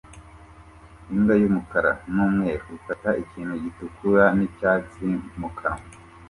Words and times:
Imbwa 1.11 1.33
y'umukara 1.41 1.91
n'umweru 2.13 2.63
ifata 2.77 3.09
ikintu 3.23 3.53
gitukura 3.63 4.23
n'icyatsi 4.37 5.05
mu 5.39 5.49
kanwa 5.57 5.83